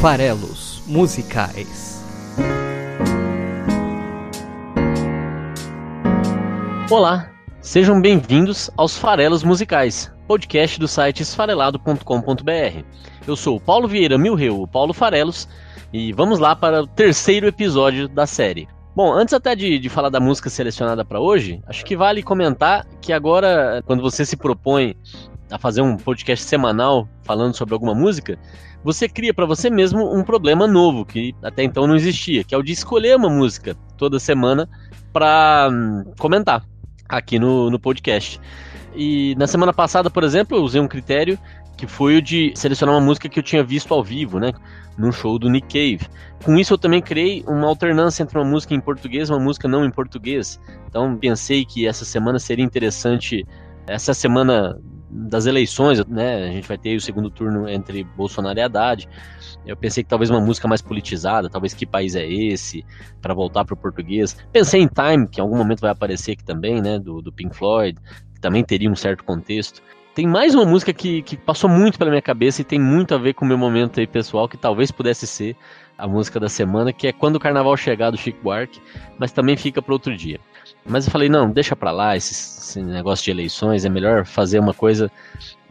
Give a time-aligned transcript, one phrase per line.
[0.00, 2.00] Farelos Musicais.
[6.88, 7.28] Olá,
[7.60, 12.84] sejam bem-vindos aos Farelos Musicais, podcast do site esfarelado.com.br.
[13.26, 15.48] Eu sou o Paulo Vieira Milreu, o Paulo Farelos,
[15.92, 18.68] e vamos lá para o terceiro episódio da série.
[18.94, 22.86] Bom, antes até de, de falar da música selecionada para hoje, acho que vale comentar
[23.00, 24.96] que agora, quando você se propõe
[25.50, 28.38] a fazer um podcast semanal falando sobre alguma música,
[28.84, 32.58] você cria para você mesmo um problema novo que até então não existia, que é
[32.58, 34.68] o de escolher uma música toda semana
[35.12, 36.64] para hum, comentar
[37.08, 38.40] aqui no, no podcast.
[38.94, 41.38] E na semana passada, por exemplo, eu usei um critério
[41.76, 44.52] que foi o de selecionar uma música que eu tinha visto ao vivo, né?
[44.98, 46.10] Num show do Nick Cave.
[46.44, 49.68] Com isso, eu também criei uma alternância entre uma música em português e uma música
[49.68, 50.60] não em português.
[50.88, 53.46] Então, pensei que essa semana seria interessante.
[53.86, 54.76] Essa semana
[55.10, 56.48] das eleições, né?
[56.48, 59.08] A gente vai ter o segundo turno entre Bolsonaro e Haddad.
[59.66, 62.84] Eu pensei que talvez uma música mais politizada, talvez Que País é Esse,
[63.20, 64.36] para voltar para o português.
[64.52, 66.98] Pensei em Time, que em algum momento vai aparecer aqui também, né?
[66.98, 67.98] Do, do Pink Floyd,
[68.34, 69.82] que também teria um certo contexto.
[70.14, 73.18] Tem mais uma música que, que passou muito pela minha cabeça e tem muito a
[73.18, 75.56] ver com o meu momento aí pessoal, que talvez pudesse ser
[75.96, 78.80] a música da semana, que é Quando o Carnaval Chegar, do Chico Buarque,
[79.18, 80.40] mas também fica para outro dia.
[80.88, 84.58] Mas eu falei, não, deixa pra lá esse, esse negócio de eleições, é melhor fazer
[84.58, 85.10] uma coisa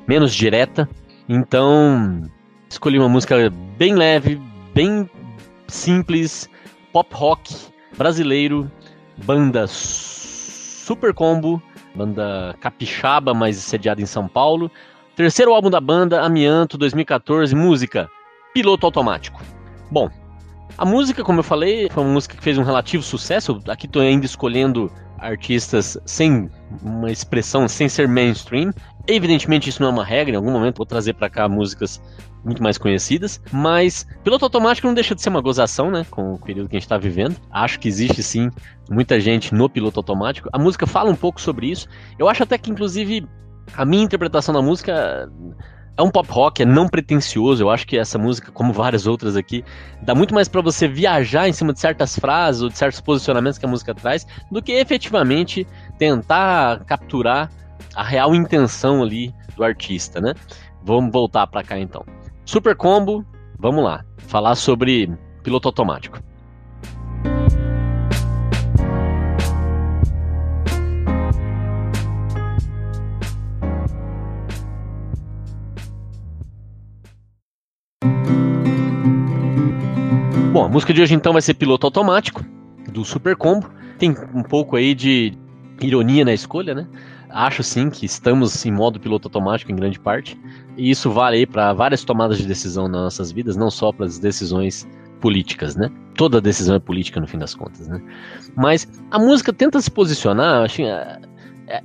[0.07, 0.87] menos direta.
[1.27, 2.23] Então,
[2.69, 4.39] escolhi uma música bem leve,
[4.73, 5.09] bem
[5.67, 6.49] simples,
[6.93, 7.53] pop rock
[7.97, 8.71] brasileiro,
[9.25, 11.61] banda Super Combo,
[11.95, 14.71] banda capixaba, mas sediada em São Paulo.
[15.15, 18.09] Terceiro álbum da banda, Amianto, 2014, música
[18.53, 19.41] Piloto Automático.
[19.89, 20.09] Bom,
[20.77, 23.59] a música, como eu falei, foi uma música que fez um relativo sucesso.
[23.67, 26.49] Aqui estou ainda escolhendo artistas sem
[26.81, 28.71] uma expressão, sem ser mainstream.
[29.07, 32.01] Evidentemente isso não é uma regra, em algum momento vou trazer para cá músicas
[32.43, 36.39] muito mais conhecidas, mas piloto automático não deixa de ser uma gozação, né, com o
[36.39, 37.35] período que a gente está vivendo.
[37.51, 38.49] Acho que existe sim
[38.89, 40.49] muita gente no piloto automático.
[40.51, 41.87] A música fala um pouco sobre isso.
[42.17, 43.27] Eu acho até que inclusive
[43.75, 45.29] a minha interpretação da música
[45.97, 47.63] é um pop rock, é não pretencioso.
[47.63, 49.65] Eu acho que essa música, como várias outras aqui,
[50.03, 53.57] dá muito mais para você viajar em cima de certas frases ou de certos posicionamentos
[53.57, 55.65] que a música traz, do que efetivamente
[55.97, 57.51] tentar capturar
[57.95, 60.33] a real intenção ali do artista, né?
[60.83, 62.05] Vamos voltar para cá então.
[62.45, 63.25] Super Combo,
[63.57, 65.11] vamos lá, falar sobre
[65.43, 66.26] piloto automático.
[80.57, 82.43] Bom, a música de hoje então vai ser Piloto Automático,
[82.91, 83.69] do Super Combo.
[83.99, 85.37] Tem um pouco aí de
[85.79, 86.87] ironia na escolha, né?
[87.29, 90.35] Acho sim que estamos em modo piloto automático em grande parte.
[90.75, 94.07] E isso vale aí para várias tomadas de decisão nas nossas vidas, não só para
[94.07, 94.87] as decisões
[95.21, 95.91] políticas, né?
[96.15, 98.01] Toda decisão é política no fim das contas, né?
[98.55, 101.19] Mas a música tenta se posicionar, acho, é,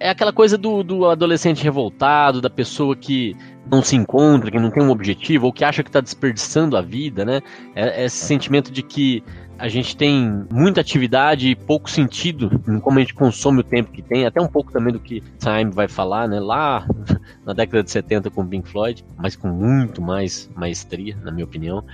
[0.01, 3.37] é aquela coisa do, do adolescente revoltado, da pessoa que
[3.71, 6.83] não se encontra, que não tem um objetivo, ou que acha que está desperdiçando a
[6.83, 7.41] vida, né?
[7.75, 9.23] É, é esse sentimento de que
[9.59, 13.93] a gente tem muita atividade e pouco sentido em como a gente consome o tempo
[13.93, 16.41] que tem, até um pouco também do que Time vai falar, né?
[16.41, 16.85] Lá
[17.47, 21.85] na década de 70 com Pink Floyd, mas com muito mais maestria, na minha opinião.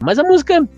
[0.00, 0.68] Mas a música,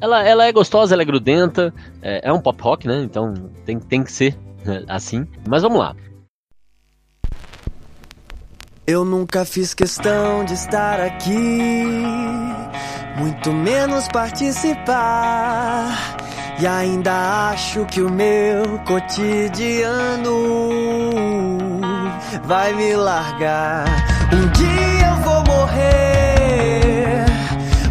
[0.00, 3.02] ela, ela é gostosa, ela é grudenta, é, é um pop rock, né?
[3.02, 3.34] Então
[3.64, 5.26] tem, tem que ser né, assim.
[5.48, 5.96] Mas vamos lá.
[8.86, 11.84] Eu nunca fiz questão de estar aqui,
[13.16, 15.90] muito menos participar.
[16.60, 20.30] E ainda acho que o meu cotidiano
[22.44, 23.86] vai me largar.
[24.32, 27.24] Um dia eu vou morrer,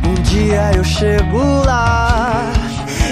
[0.08, 2.54] um dia eu chego lá.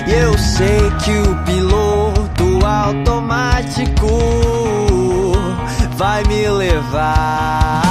[0.07, 4.62] E eu sei que o piloto automático
[5.95, 7.83] vai me levar.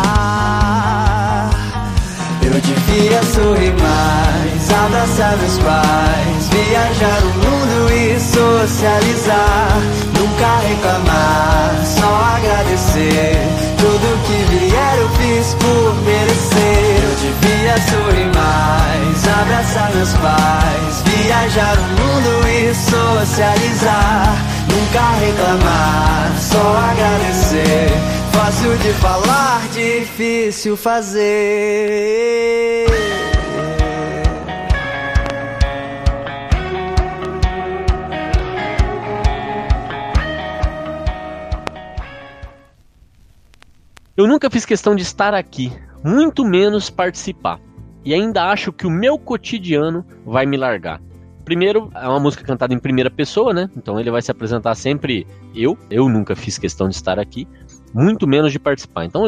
[2.42, 9.80] Eu devia sorrir mais, abraçar meus pais, viajar o mundo e socializar.
[10.18, 13.38] Nunca reclamar, só agradecer.
[13.78, 17.02] Tudo que vier eu fiz por merecer.
[17.02, 24.52] Eu devia sorrir mais, abraçar meus pais, viajar o mundo e socializar.
[24.92, 27.88] Nunca reclamar, só agradecer.
[28.30, 31.22] Fácil de falar, difícil fazer.
[44.14, 45.72] Eu nunca fiz questão de estar aqui,
[46.04, 47.58] muito menos participar.
[48.04, 51.00] e ainda acho que o meu cotidiano vai me largar.
[51.52, 53.68] Primeiro, é uma música cantada em primeira pessoa, né?
[53.76, 55.76] Então ele vai se apresentar sempre eu.
[55.90, 57.46] Eu nunca fiz questão de estar aqui,
[57.92, 59.04] muito menos de participar.
[59.04, 59.24] Então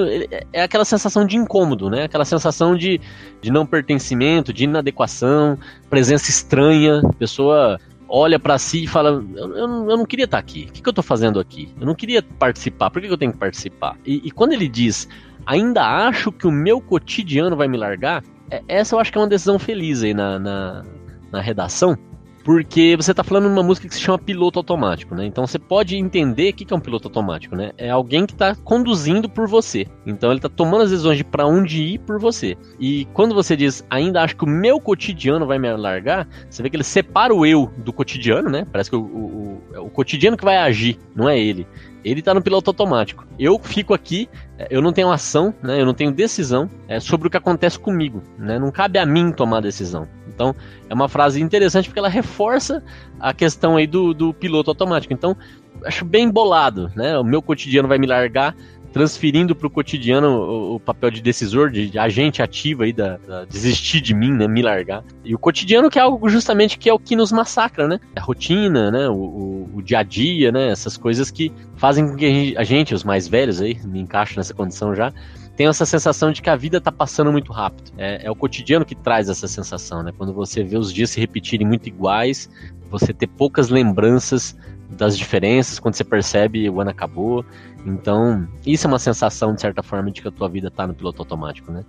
[0.50, 2.04] é aquela sensação de incômodo, né?
[2.04, 2.98] Aquela sensação de,
[3.42, 5.58] de não pertencimento, de inadequação,
[5.90, 7.78] presença estranha, pessoa
[8.08, 10.68] olha para si e fala: eu, eu, eu, não queria estar aqui.
[10.70, 11.74] O que, que eu estou fazendo aqui?
[11.78, 12.88] Eu não queria participar.
[12.88, 13.98] Por que, que eu tenho que participar?
[14.02, 15.06] E, e, quando ele diz:
[15.44, 19.20] ainda acho que o meu cotidiano vai me largar, é, essa eu acho que é
[19.20, 20.84] uma decisão feliz aí na, na,
[21.30, 21.98] na redação,
[22.44, 25.24] porque você está falando de uma música que se chama piloto automático, né?
[25.24, 27.72] Então você pode entender o que é um piloto automático, né?
[27.78, 29.86] É alguém que está conduzindo por você.
[30.06, 32.56] Então ele está tomando as decisões de para onde ir por você.
[32.78, 36.68] E quando você diz, ainda acho que o meu cotidiano vai me largar, você vê
[36.68, 38.66] que ele separa o eu do cotidiano, né?
[38.70, 41.66] Parece que o, o, o, o cotidiano que vai agir, não é ele
[42.04, 43.26] ele tá no piloto automático.
[43.38, 44.28] Eu fico aqui,
[44.58, 45.80] é, eu não tenho ação, né?
[45.80, 48.58] Eu não tenho decisão é, sobre o que acontece comigo, né?
[48.58, 50.06] Não cabe a mim tomar decisão.
[50.28, 50.54] Então,
[50.88, 52.82] é uma frase interessante porque ela reforça
[53.18, 55.12] a questão aí do, do piloto automático.
[55.12, 55.36] Então,
[55.84, 57.18] acho bem bolado, né?
[57.18, 58.54] O meu cotidiano vai me largar
[58.94, 64.00] transferindo para o cotidiano o, papel de decisor, de, agente ativo aí da, da, desistir
[64.00, 65.02] de mim, né, me largar.
[65.24, 67.98] E o cotidiano que é algo justamente que é o que nos massacra, né?
[68.14, 72.14] A rotina, né, o, o, o dia a dia, né, essas coisas que fazem com
[72.14, 75.12] que a gente, os mais velhos aí, me encaixo nessa condição já,
[75.56, 77.90] tenha essa sensação de que a vida está passando muito rápido.
[77.98, 80.12] É, é, o cotidiano que traz essa sensação, né?
[80.16, 82.48] Quando você vê os dias se repetirem muito iguais,
[82.88, 84.56] você ter poucas lembranças
[84.94, 87.44] das diferenças, quando você percebe o ano acabou.
[87.84, 90.94] Então, isso é uma sensação, de certa forma, de que a tua vida está no
[90.94, 91.84] piloto automático, né?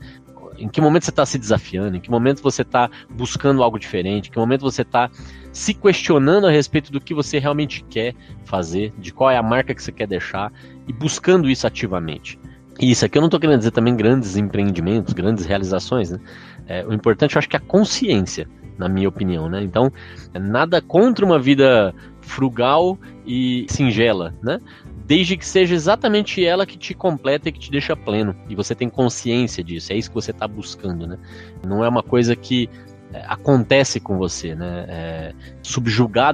[0.57, 1.97] Em que momento você está se desafiando?
[1.97, 4.29] Em que momento você está buscando algo diferente?
[4.29, 5.09] Em que momento você está
[5.51, 8.13] se questionando a respeito do que você realmente quer
[8.45, 10.51] fazer, de qual é a marca que você quer deixar
[10.87, 12.39] e buscando isso ativamente.
[12.79, 16.19] E isso aqui eu não estou querendo dizer também grandes empreendimentos, grandes realizações, né?
[16.67, 18.47] É, o importante eu acho que é a consciência,
[18.77, 19.63] na minha opinião, né?
[19.63, 19.91] Então,
[20.33, 21.93] nada contra uma vida
[22.25, 24.59] frugal e singela, né?
[25.05, 28.35] Desde que seja exatamente ela que te completa e que te deixa pleno.
[28.49, 31.17] E você tem consciência disso, é isso que você está buscando, né?
[31.65, 32.69] Não é uma coisa que
[33.13, 34.85] é, acontece com você, né?
[34.89, 35.33] É,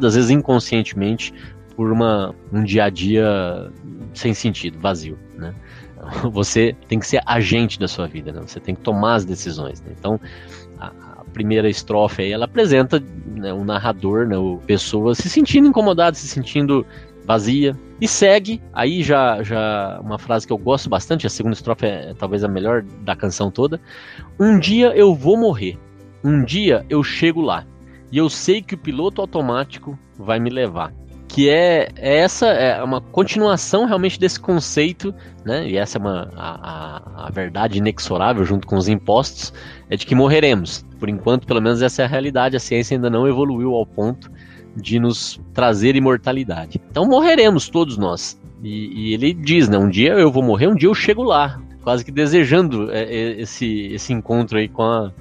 [0.05, 1.33] às vezes inconscientemente,
[1.75, 3.71] por uma, um dia a dia
[4.13, 5.53] sem sentido, vazio, né?
[6.31, 8.41] Você tem que ser agente da sua vida, né?
[8.45, 9.93] Você tem que tomar as decisões, né?
[9.97, 10.19] Então,
[11.31, 13.01] primeira estrofe aí, ela apresenta
[13.41, 16.85] né, um narrador, né, o pessoa se sentindo incomodada, se sentindo
[17.25, 17.77] vazia.
[17.99, 22.13] E segue, aí já, já uma frase que eu gosto bastante, a segunda estrofe é
[22.17, 23.79] talvez a melhor da canção toda.
[24.39, 25.77] Um dia eu vou morrer,
[26.23, 27.65] um dia eu chego lá,
[28.11, 30.93] e eu sei que o piloto automático vai me levar
[31.31, 35.65] que é, é, essa é uma continuação realmente desse conceito, né?
[35.65, 39.53] E essa é uma a, a, a, verdade inexorável junto com os impostos
[39.89, 40.85] é de que morreremos.
[40.99, 42.57] Por enquanto, pelo menos essa é a realidade.
[42.57, 44.29] A ciência ainda não evoluiu ao ponto
[44.75, 46.81] de nos trazer imortalidade.
[46.91, 48.37] Então morreremos todos nós.
[48.61, 49.77] E, e ele diz, né?
[49.77, 53.41] Um dia eu vou morrer, um dia eu chego lá, quase que desejando é, é,
[53.41, 55.13] esse esse encontro aí com a,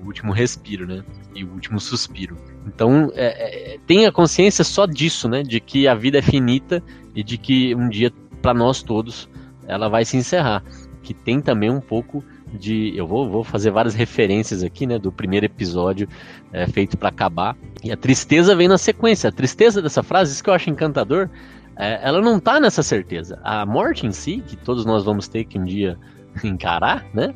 [0.00, 1.02] o último respiro, né?
[1.34, 2.36] E o último suspiro.
[2.66, 5.42] Então, é, é, tenha consciência só disso, né?
[5.42, 6.82] De que a vida é finita
[7.14, 9.28] e de que um dia, para nós todos,
[9.68, 10.64] ela vai se encerrar.
[11.02, 12.92] Que tem também um pouco de.
[12.96, 14.98] Eu vou, vou fazer várias referências aqui, né?
[14.98, 16.08] Do primeiro episódio
[16.52, 17.56] é, feito para acabar.
[17.84, 19.28] E a tristeza vem na sequência.
[19.28, 21.30] A tristeza dessa frase, isso que eu acho encantador,
[21.76, 23.38] é, ela não tá nessa certeza.
[23.44, 25.96] A morte em si, que todos nós vamos ter que um dia
[26.42, 27.32] encarar, né?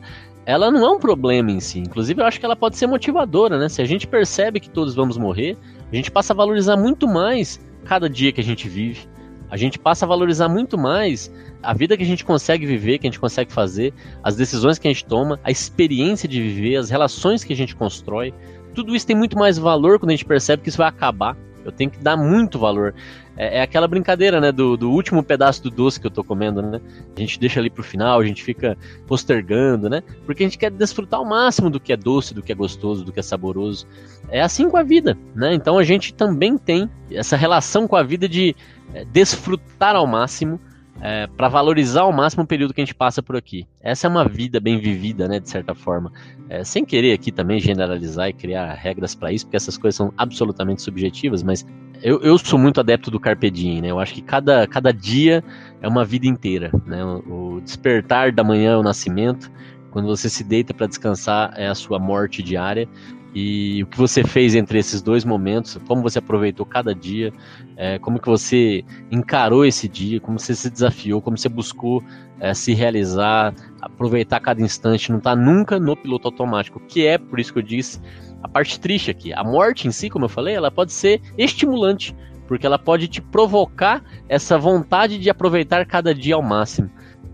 [0.47, 1.79] Ela não é um problema em si.
[1.79, 3.69] Inclusive, eu acho que ela pode ser motivadora, né?
[3.69, 5.57] Se a gente percebe que todos vamos morrer,
[5.93, 9.09] a gente passa a valorizar muito mais cada dia que a gente vive.
[9.51, 11.33] A gente passa a valorizar muito mais
[11.63, 13.93] a vida que a gente consegue viver, que a gente consegue fazer,
[14.23, 17.75] as decisões que a gente toma, a experiência de viver, as relações que a gente
[17.75, 18.33] constrói.
[18.75, 21.37] Tudo isso tem muito mais valor quando a gente percebe que isso vai acabar.
[21.65, 22.95] Eu tenho que dar muito valor.
[23.41, 26.61] É, é, aquela brincadeira, né, do, do último pedaço do doce que eu tô comendo,
[26.61, 26.79] né?
[27.17, 30.03] A gente deixa ali pro final, a gente fica postergando, né?
[30.27, 33.03] Porque a gente quer desfrutar ao máximo do que é doce, do que é gostoso,
[33.03, 33.87] do que é saboroso.
[34.29, 35.55] É assim com a vida, né?
[35.55, 38.55] Então a gente também tem essa relação com a vida de
[38.93, 40.61] é, desfrutar ao máximo
[41.01, 43.67] é, para valorizar ao máximo o período que a gente passa por aqui.
[43.81, 46.13] Essa é uma vida bem vivida, né, de certa forma.
[46.47, 50.13] É, sem querer aqui também generalizar e criar regras para isso, porque essas coisas são
[50.19, 51.65] absolutamente subjetivas, mas
[52.03, 53.91] eu, eu sou muito adepto do Carpe Diem, né?
[53.91, 55.45] Eu acho que cada, cada dia
[55.81, 57.05] é uma vida inteira, né?
[57.05, 59.51] O, o despertar da manhã é o nascimento,
[59.91, 62.89] quando você se deita para descansar é a sua morte diária
[63.35, 67.33] e o que você fez entre esses dois momentos, como você aproveitou cada dia,
[67.77, 72.03] é, como que você encarou esse dia, como você se desafiou, como você buscou
[72.41, 77.19] é, se realizar, aproveitar cada instante, não estar tá nunca no piloto automático, que é,
[77.19, 78.01] por isso que eu disse,
[78.43, 79.33] a parte triste aqui.
[79.33, 82.17] A morte em si, como eu falei, ela pode ser estimulante,
[82.49, 86.91] porque ela pode te provocar essa vontade de aproveitar cada dia ao máximo.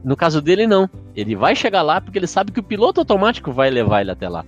[0.06, 0.88] No caso dele, não.
[1.16, 4.28] Ele vai chegar lá porque ele sabe que o piloto automático vai levar ele até
[4.28, 4.44] lá.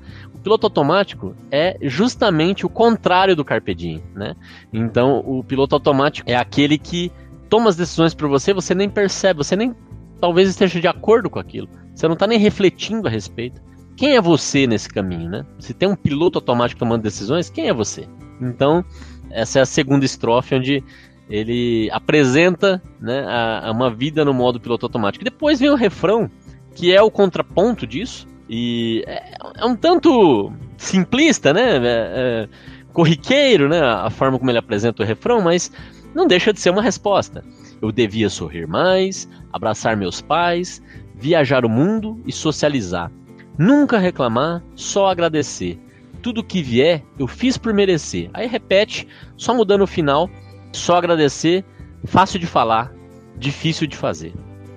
[0.48, 4.34] Piloto automático é justamente o contrário do Carpe Diem, né?
[4.72, 7.12] Então, o piloto automático é aquele que
[7.50, 9.76] toma as decisões por você, você nem percebe, você nem
[10.18, 11.68] talvez esteja de acordo com aquilo.
[11.94, 13.60] Você não está nem refletindo a respeito.
[13.94, 15.44] Quem é você nesse caminho, né?
[15.58, 18.08] Se tem um piloto automático tomando decisões, quem é você?
[18.40, 18.82] Então,
[19.30, 20.82] essa é a segunda estrofe onde
[21.28, 25.22] ele apresenta né, a, a uma vida no modo piloto automático.
[25.22, 26.30] Depois vem o refrão,
[26.74, 31.76] que é o contraponto disso, e é, é um tanto simplista, né?
[31.76, 32.48] É, é,
[32.92, 33.80] corriqueiro, né?
[33.80, 35.70] A forma como ele apresenta o refrão, mas
[36.14, 37.44] não deixa de ser uma resposta.
[37.80, 40.82] Eu devia sorrir mais, abraçar meus pais,
[41.14, 43.10] viajar o mundo e socializar.
[43.56, 45.78] Nunca reclamar, só agradecer.
[46.22, 48.30] Tudo que vier, eu fiz por merecer.
[48.34, 50.28] Aí repete, só mudando o final
[50.72, 51.64] só agradecer,
[52.04, 52.92] fácil de falar,
[53.36, 54.34] difícil de fazer.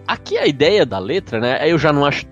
[0.07, 1.69] Aqui a ideia da letra, né?
[1.69, 2.25] Eu já não acho.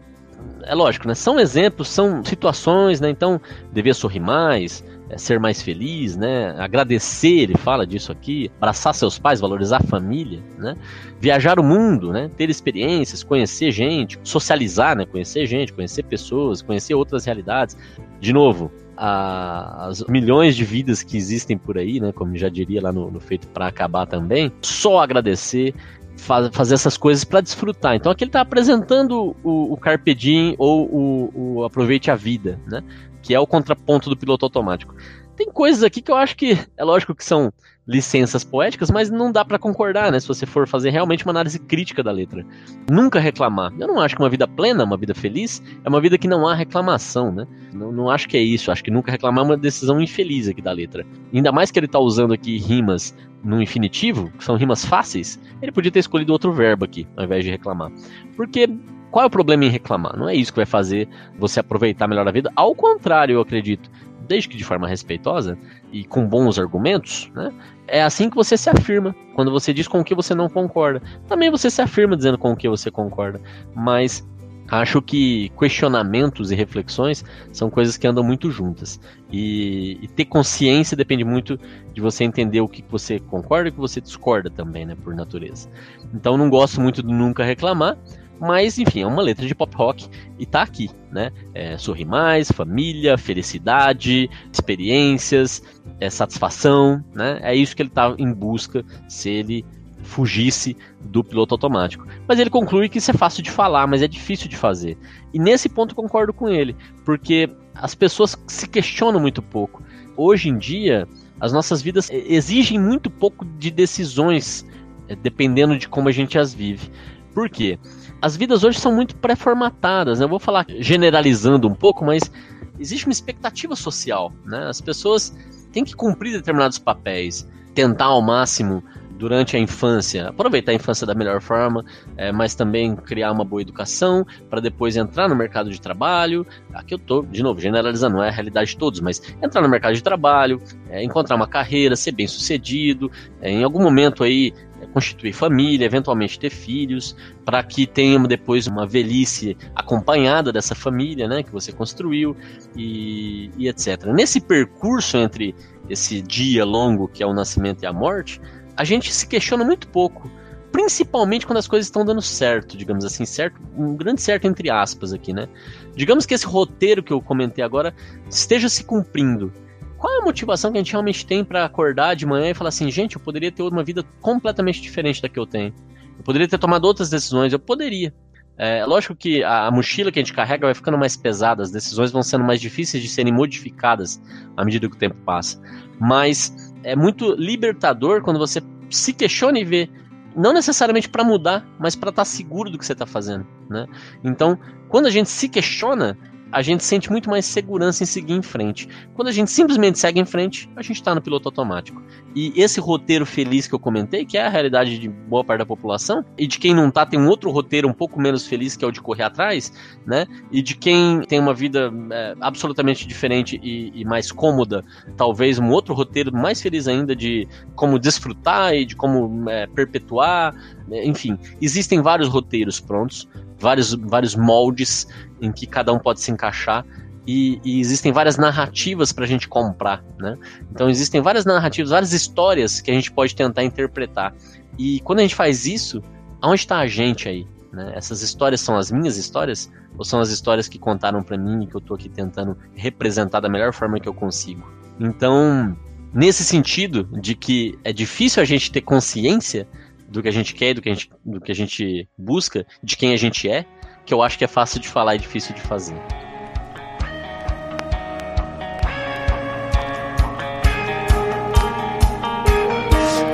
[0.70, 1.16] É lógico, né?
[1.16, 3.10] São exemplos, são situações, né?
[3.10, 3.42] Então,
[3.74, 6.56] devia sorrir mais, é, ser mais feliz, né?
[6.60, 10.76] Agradecer, ele fala disso aqui, abraçar seus pais, valorizar a família, né?
[11.20, 12.30] Viajar o mundo, né?
[12.38, 15.08] Ter experiências, conhecer gente, socializar, né?
[15.08, 17.76] Conhecer gente, conhecer pessoas, conhecer outras realidades.
[18.20, 22.12] De novo, a, as milhões de vidas que existem por aí, né?
[22.12, 24.52] Como já diria lá no, no Feito para Acabar também.
[24.62, 25.74] Só agradecer,
[26.20, 27.96] faz, fazer essas coisas para desfrutar.
[27.96, 32.60] Então aqui ele está apresentando o, o Carpe Diem ou o, o Aproveite a Vida,
[32.68, 32.84] né?
[33.22, 34.96] Que é o contraponto do piloto automático.
[35.36, 37.52] Tem coisas aqui que eu acho que, é lógico que são
[37.90, 40.20] licenças poéticas, mas não dá para concordar, né?
[40.20, 42.46] Se você for fazer realmente uma análise crítica da letra.
[42.88, 43.74] Nunca reclamar.
[43.80, 46.48] Eu não acho que uma vida plena, uma vida feliz, é uma vida que não
[46.48, 47.48] há reclamação, né?
[47.74, 48.72] Não, não acho que é isso.
[48.72, 51.04] Acho que nunca reclamar é uma decisão infeliz aqui da letra.
[51.34, 55.72] Ainda mais que ele tá usando aqui rimas no infinitivo, que são rimas fáceis, ele
[55.72, 57.92] podia ter escolhido outro verbo aqui, ao invés de reclamar.
[58.36, 58.70] Porque
[59.10, 60.16] qual é o problema em reclamar?
[60.16, 61.08] Não é isso que vai fazer
[61.40, 62.52] você aproveitar melhor a vida.
[62.56, 63.90] Ao contrário, eu acredito
[64.30, 65.58] desde que de forma respeitosa
[65.92, 67.52] e com bons argumentos, né?
[67.88, 71.02] É assim que você se afirma, quando você diz com o que você não concorda.
[71.28, 73.42] Também você se afirma dizendo com o que você concorda,
[73.76, 74.24] mas
[74.70, 79.00] acho que questionamentos e reflexões são coisas que andam muito juntas.
[79.32, 81.60] E, e, ter consciência depende muito
[81.92, 85.16] de você entender o que você concorda e o que você discorda também, né, por
[85.16, 85.68] natureza.
[86.14, 87.98] Então não gosto muito do nunca reclamar,
[88.40, 91.32] mas, enfim, é uma letra de pop rock e tá aqui, né?
[91.54, 95.62] É, sorrir mais, família, felicidade, experiências,
[96.00, 97.40] é, satisfação, né?
[97.42, 99.66] É isso que ele tá em busca se ele
[100.02, 102.08] fugisse do piloto automático.
[102.28, 104.98] Mas ele conclui que isso é fácil de falar, mas é difícil de fazer.
[105.34, 109.84] E nesse ponto concordo com ele, porque as pessoas se questionam muito pouco.
[110.16, 111.08] Hoje em dia,
[111.40, 114.66] as nossas vidas exigem muito pouco de decisões,
[115.08, 116.90] é, dependendo de como a gente as vive.
[117.34, 117.78] Por quê?
[118.22, 120.26] As vidas hoje são muito pré-formatadas, né?
[120.26, 122.32] Eu vou falar generalizando um pouco, mas
[122.80, 124.68] existe uma expectativa social, né?
[124.68, 125.36] As pessoas
[125.72, 128.84] têm que cumprir determinados papéis, tentar ao máximo
[129.20, 131.84] durante a infância, aproveitar a infância da melhor forma,
[132.16, 136.48] é, mas também criar uma boa educação para depois entrar no mercado de trabalho.
[136.74, 139.68] Aqui eu estou, de novo, generalizando, não é a realidade de todos, mas entrar no
[139.68, 143.12] mercado de trabalho, é, encontrar uma carreira, ser bem sucedido,
[143.42, 144.54] é, em algum momento aí
[144.94, 151.44] constituir família, eventualmente ter filhos, para que tenha depois uma velhice acompanhada dessa família, né,
[151.44, 152.38] que você construiu
[152.74, 154.06] e, e etc.
[154.14, 155.54] Nesse percurso entre
[155.90, 158.40] esse dia longo que é o nascimento e a morte,
[158.80, 160.32] a gente se questiona muito pouco,
[160.72, 165.12] principalmente quando as coisas estão dando certo, digamos assim, certo, um grande certo entre aspas
[165.12, 165.50] aqui, né?
[165.98, 167.94] Digamos que esse roteiro que eu comentei agora
[168.30, 169.52] esteja se cumprindo
[169.98, 172.70] qual é a motivação que a gente realmente tem para acordar de manhã e falar
[172.70, 175.74] assim, gente, eu poderia ter uma vida completamente diferente da que eu tenho.
[176.18, 178.14] Eu poderia ter tomado outras decisões, eu poderia.
[178.58, 182.12] É lógico que a, mochila que a gente carrega vai ficando mais pesada, as decisões
[182.12, 184.22] vão sendo mais difíceis de serem modificadas
[184.56, 185.62] à medida que o tempo passa.
[186.00, 189.90] Mas é muito libertador quando você se questiona e vê,
[190.36, 193.88] não necessariamente para mudar, mas para estar tá seguro do que você está fazendo, né?
[194.24, 194.58] Então,
[194.88, 196.18] quando a gente se questiona,
[196.52, 198.88] a gente sente muito mais segurança em seguir em frente.
[199.14, 202.02] Quando a gente simplesmente segue em frente, a gente está no piloto automático.
[202.36, 205.66] E esse roteiro feliz que eu comentei, que é a realidade de boa parte da
[205.66, 208.86] população, e de quem não tá, tem um outro roteiro um pouco menos feliz, que
[208.86, 209.72] é o de correr atrás,
[210.06, 210.26] né?
[210.52, 214.84] E de quem tem uma vida é, absolutamente diferente e, e, mais cômoda,
[215.18, 220.56] talvez um outro roteiro mais feliz ainda de como desfrutar e de como é, perpetuar.
[220.92, 223.28] Enfim, existem vários roteiros prontos,
[223.60, 225.08] vários, vários moldes
[225.42, 226.86] em que cada um pode se encaixar.
[227.28, 230.36] E, e, existem várias narrativas para a gente comprar, né?
[230.72, 234.34] Então existem várias narrativas, várias histórias que a gente pode tentar interpretar.
[234.80, 236.02] E quando a gente faz isso,
[236.42, 237.46] aonde está a gente aí?
[237.72, 237.92] Né?
[237.96, 241.68] Essas histórias são as minhas histórias ou são as histórias que contaram para mim e
[241.68, 244.68] que eu estou aqui tentando representar da melhor forma que eu consigo?
[245.00, 245.78] Então,
[246.14, 249.68] nesse sentido de que é difícil a gente ter consciência
[250.10, 252.98] do que a gente quer, do que a gente, do que a gente busca, de
[252.98, 253.66] quem a gente é,
[254.06, 255.96] que eu acho que é fácil de falar e difícil de fazer.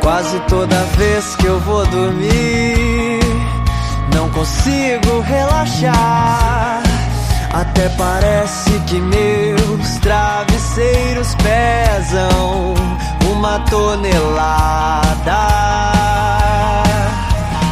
[0.01, 3.20] Quase toda vez que eu vou dormir,
[4.13, 6.84] não consigo relaxar.
[7.51, 12.75] Até parece que meus travesseiros pesam
[13.32, 15.05] uma tonelada.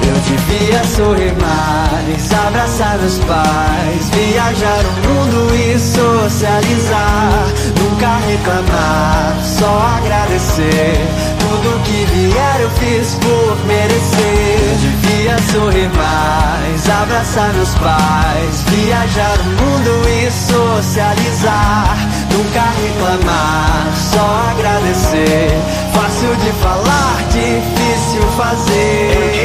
[0.07, 7.45] Eu devia sorrir mais, abraçar meus pais, viajar o mundo e socializar.
[7.79, 10.97] Nunca reclamar, só agradecer.
[11.39, 14.53] Tudo que vier eu fiz por merecer.
[14.59, 21.97] Eu devia sorrir mais, abraçar meus pais, viajar o mundo e socializar.
[22.31, 25.51] Nunca reclamar, só agradecer.
[25.93, 29.42] Fácil de falar, difícil fazer.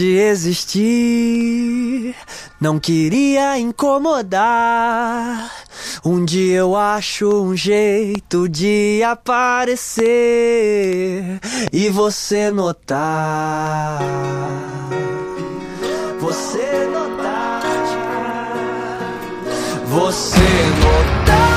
[0.00, 2.16] De existir,
[2.58, 5.52] não queria incomodar.
[6.02, 10.08] Um dia eu acho um jeito de aparecer
[11.70, 14.00] e você notar.
[16.18, 17.62] Você notar.
[19.86, 20.40] Você
[20.80, 21.49] notar.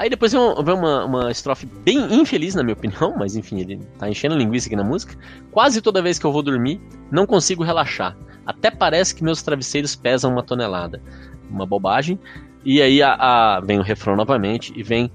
[0.00, 4.08] Aí depois vem uma, uma estrofe bem infeliz, na minha opinião, mas enfim, ele tá
[4.08, 5.14] enchendo linguiça aqui na música.
[5.50, 8.16] Quase toda vez que eu vou dormir, não consigo relaxar.
[8.46, 11.02] Até parece que meus travesseiros pesam uma tonelada.
[11.50, 12.18] Uma bobagem.
[12.64, 15.12] E aí a, a, vem o refrão novamente e vem.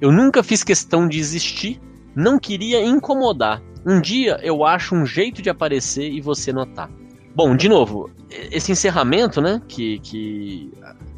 [0.00, 1.80] Eu nunca fiz questão de existir,
[2.12, 3.62] não queria incomodar.
[3.86, 6.90] Um dia eu acho um jeito de aparecer e você notar.
[7.36, 8.10] Bom, de novo,
[8.50, 10.72] esse encerramento, né, que, que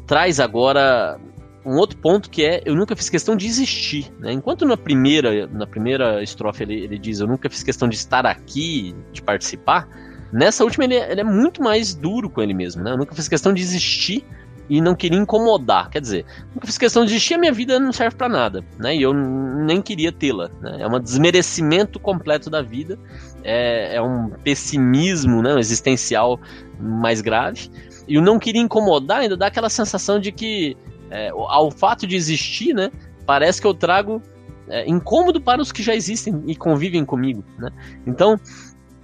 [0.05, 1.19] traz agora
[1.65, 4.31] um outro ponto que é eu nunca fiz questão de existir, né?
[4.31, 8.25] Enquanto na primeira na primeira estrofe ele, ele diz eu nunca fiz questão de estar
[8.25, 9.87] aqui, de participar,
[10.31, 12.91] nessa última ele, é, ele é muito mais duro com ele mesmo, né?
[12.91, 14.25] Eu nunca fiz questão de existir
[14.69, 17.91] e não queria incomodar, quer dizer, nunca fiz questão de existir, a minha vida não
[17.91, 18.95] serve para nada, né?
[18.95, 20.77] E eu nem queria tê-la, né?
[20.79, 22.97] É um desmerecimento completo da vida,
[23.43, 26.39] é, é um pessimismo, né, existencial
[26.79, 27.69] mais grave.
[28.07, 30.75] E o não queria incomodar ainda dá aquela sensação de que
[31.11, 32.89] é, ao fato de existir, né,
[33.25, 34.21] parece que eu trago
[34.67, 37.69] é, incômodo para os que já existem e convivem comigo, né?
[38.07, 38.39] Então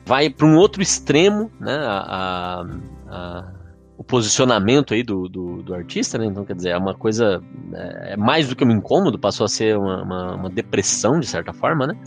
[0.06, 1.76] vai para um outro extremo, né?
[1.76, 2.66] A,
[3.10, 3.54] a,
[3.98, 6.26] o posicionamento aí do, do, do, artista, né?
[6.26, 7.42] Então quer dizer é uma coisa
[7.74, 11.28] é, é mais do que um incômodo, passou a ser uma, uma, uma depressão de
[11.28, 11.98] certa forma, né?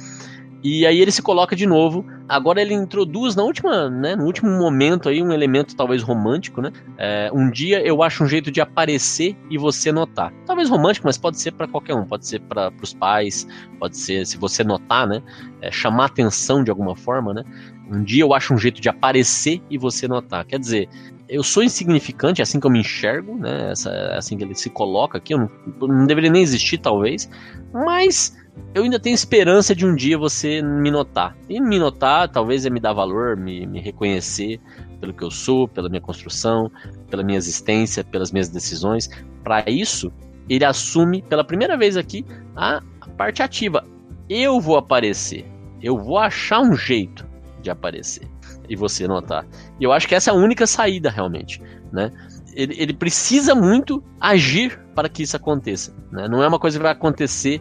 [0.62, 2.04] E aí ele se coloca de novo.
[2.28, 6.70] Agora ele introduz na última, né, no último momento aí um elemento talvez romântico, né?
[6.98, 10.32] É, um dia eu acho um jeito de aparecer e você notar.
[10.46, 12.04] Talvez romântico, mas pode ser para qualquer um.
[12.04, 15.22] Pode ser para os pais, pode ser se você notar, né?
[15.62, 17.42] É, chamar atenção de alguma forma, né?
[17.90, 20.44] Um dia eu acho um jeito de aparecer e você notar.
[20.44, 20.88] Quer dizer,
[21.28, 23.70] eu sou insignificante, é assim que eu me enxergo, né?
[23.70, 25.34] Essa, é assim que ele se coloca aqui.
[25.34, 27.28] Eu não, não deveria nem existir, talvez.
[27.72, 28.36] Mas
[28.74, 31.36] eu ainda tenho esperança de um dia você me notar.
[31.48, 34.60] E me notar, talvez é me dar valor, me, me reconhecer
[35.00, 36.70] pelo que eu sou, pela minha construção,
[37.10, 39.08] pela minha existência, pelas minhas decisões.
[39.42, 40.12] Para isso,
[40.48, 42.82] ele assume pela primeira vez aqui a,
[43.16, 43.84] parte ativa.
[44.28, 45.44] Eu vou aparecer.
[45.82, 47.26] Eu vou achar um jeito
[47.60, 48.28] de aparecer
[48.68, 49.46] e você notar.
[49.80, 51.60] E eu acho que essa é a única saída realmente,
[51.92, 52.10] né?
[52.54, 56.28] Ele, ele precisa muito agir para que isso aconteça, né?
[56.28, 57.60] Não é uma coisa que vai acontecer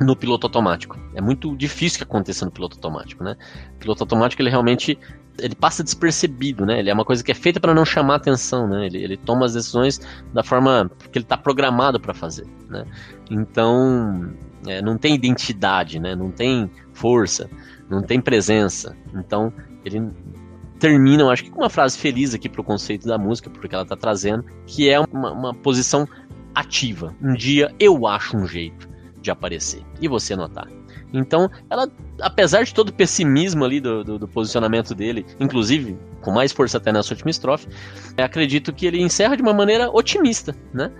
[0.00, 0.98] no piloto automático.
[1.14, 3.36] É muito difícil que aconteça no piloto automático, né?
[3.76, 4.98] O piloto automático ele realmente
[5.38, 6.78] ele passa despercebido, né?
[6.78, 8.86] Ele é uma coisa que é feita para não chamar atenção, né?
[8.86, 10.00] Ele, ele toma as decisões
[10.32, 12.84] da forma que ele está programado para fazer, né?
[13.30, 14.34] Então
[14.66, 16.14] é, não tem identidade, né?
[16.14, 17.50] Não tem força,
[17.88, 18.96] não tem presença.
[19.14, 19.52] Então
[19.84, 20.10] ele
[20.78, 23.74] termina, eu acho que com uma frase feliz aqui para o conceito da música, porque
[23.74, 26.06] ela está trazendo, que é uma, uma posição
[26.54, 27.14] ativa.
[27.22, 28.95] Um dia eu acho um jeito
[29.26, 30.68] de aparecer e você notar.
[31.12, 36.30] Então, ela, apesar de todo o pessimismo ali do, do, do, posicionamento dele, inclusive com
[36.30, 37.66] mais força até nessa última estrofe,
[38.16, 40.92] acredito que ele encerra de uma maneira otimista, né?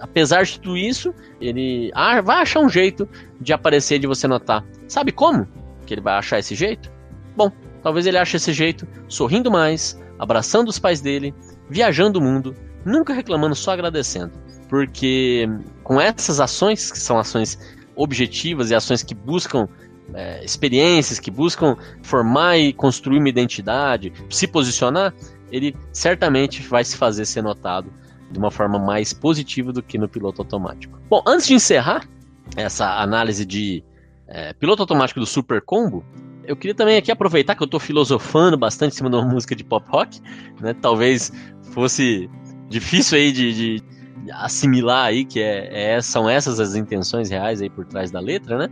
[0.00, 3.08] Apesar de tudo isso, ele ah, vai achar um jeito
[3.40, 4.64] de aparecer, de você notar.
[4.88, 5.46] Sabe como
[5.86, 6.90] que ele vai achar esse jeito?
[7.36, 7.50] Bom,
[7.82, 11.34] talvez ele ache esse jeito sorrindo mais, abraçando os pais dele,
[11.68, 14.32] viajando o mundo, nunca reclamando, só agradecendo.
[14.68, 15.48] Porque
[15.84, 17.58] com essas ações, que são ações
[17.94, 19.68] objetivas e ações que buscam
[20.12, 25.14] é, experiências, que buscam formar e construir uma identidade, se posicionar,
[25.52, 27.92] ele certamente vai se fazer ser notado
[28.30, 30.98] de uma forma mais positiva do que no piloto automático.
[31.08, 32.08] Bom, antes de encerrar
[32.56, 33.84] essa análise de
[34.26, 36.04] é, piloto automático do Super Combo,
[36.46, 39.54] eu queria também aqui aproveitar que eu estou filosofando bastante em cima de uma música
[39.54, 40.20] de pop rock,
[40.60, 40.74] né?
[40.74, 41.32] Talvez
[41.72, 42.28] fosse
[42.68, 43.93] difícil aí de, de
[44.32, 48.58] assimilar aí que é, é, são essas as intenções reais aí por trás da letra,
[48.58, 48.68] né?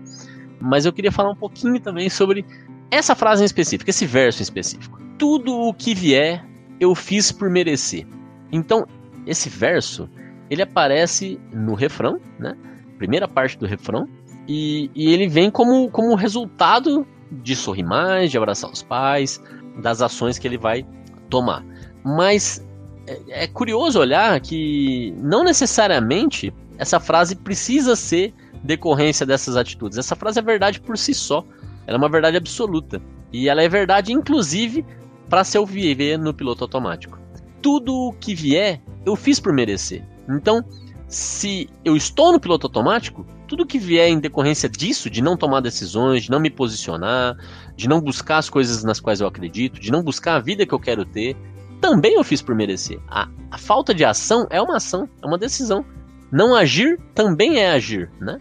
[0.61, 2.45] Mas eu queria falar um pouquinho também sobre
[2.91, 5.01] essa frase em específico, esse verso em específico.
[5.19, 6.45] Tudo o que vier,
[6.79, 8.07] eu fiz por merecer.
[8.51, 8.87] Então,
[9.27, 10.09] esse verso,
[10.51, 12.55] ele aparece no refrão, né?
[12.99, 14.07] Primeira parte do refrão,
[14.47, 19.43] e, e ele vem como, como resultado de sorrir mais, de abraçar os pais,
[19.81, 20.87] das ações que ele vai
[21.31, 21.65] tomar.
[22.05, 22.63] Mas
[23.07, 29.99] é, é curioso olhar que não necessariamente essa frase precisa ser decorrência dessas atitudes.
[29.99, 31.45] Essa frase é verdade por si só.
[31.87, 33.01] Ela é uma verdade absoluta.
[33.33, 34.85] E ela é verdade, inclusive,
[35.29, 37.19] para se eu viver no piloto automático.
[37.61, 40.05] Tudo o que vier, eu fiz por merecer.
[40.29, 40.65] Então,
[41.09, 45.61] se eu estou no piloto automático, tudo que vier em decorrência disso, de não tomar
[45.61, 47.37] decisões, de não me posicionar,
[47.77, 50.73] de não buscar as coisas nas quais eu acredito, de não buscar a vida que
[50.73, 51.37] eu quero ter,
[51.83, 52.99] também eu fiz por merecer.
[53.09, 55.85] A, a falta de ação é uma ação, é uma decisão.
[56.31, 58.39] Não agir também é agir, né?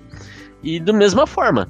[0.64, 1.68] E da mesma forma,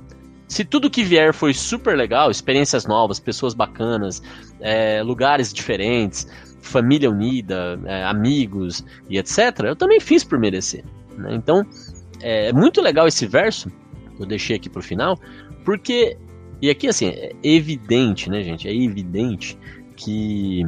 [0.49, 4.21] se tudo que vier foi super legal, experiências novas, pessoas bacanas,
[4.59, 6.27] é, lugares diferentes,
[6.61, 10.83] família unida, é, amigos e etc., eu também fiz por merecer.
[11.17, 11.33] Né?
[11.33, 11.65] Então,
[12.19, 13.71] é muito legal esse verso,
[14.19, 15.17] eu deixei aqui pro final,
[15.63, 16.17] porque,
[16.61, 18.67] e aqui assim, é evidente, né, gente?
[18.67, 19.57] É evidente
[19.95, 20.63] que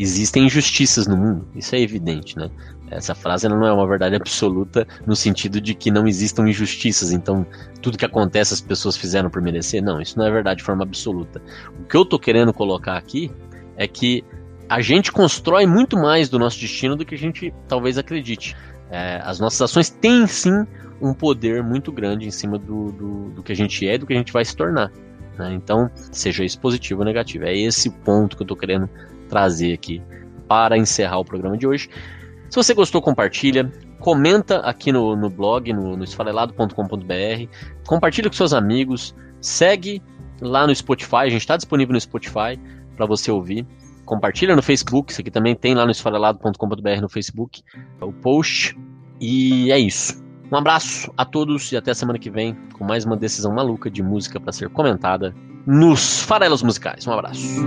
[0.00, 2.50] existem injustiças no mundo, isso é evidente, né?
[2.90, 7.46] Essa frase não é uma verdade absoluta no sentido de que não existam injustiças, então
[7.82, 9.82] tudo que acontece as pessoas fizeram por merecer.
[9.82, 11.42] Não, isso não é verdade de forma absoluta.
[11.78, 13.30] O que eu tô querendo colocar aqui
[13.76, 14.24] é que
[14.68, 18.56] a gente constrói muito mais do nosso destino do que a gente talvez acredite.
[18.90, 20.66] É, as nossas ações têm sim
[21.00, 24.06] um poder muito grande em cima do, do, do que a gente é e do
[24.06, 24.90] que a gente vai se tornar.
[25.38, 25.54] Né?
[25.54, 27.44] Então, seja isso positivo ou negativo.
[27.44, 28.88] É esse o ponto que eu tô querendo
[29.28, 30.02] trazer aqui
[30.48, 31.88] para encerrar o programa de hoje.
[32.48, 33.70] Se você gostou, compartilha.
[34.00, 37.52] Comenta aqui no, no blog, no, no esfarelado.com.br.
[37.86, 39.14] Compartilha com seus amigos.
[39.40, 40.02] Segue
[40.40, 41.16] lá no Spotify.
[41.16, 42.58] A gente está disponível no Spotify
[42.96, 43.66] para você ouvir.
[44.04, 45.12] Compartilha no Facebook.
[45.12, 47.62] Isso aqui também tem lá no esfarelado.com.br no Facebook.
[48.00, 48.78] O post.
[49.20, 50.22] E é isso.
[50.50, 54.02] Um abraço a todos e até semana que vem com mais uma decisão maluca de
[54.02, 55.34] música para ser comentada
[55.66, 57.06] nos farelos musicais.
[57.06, 57.60] Um abraço.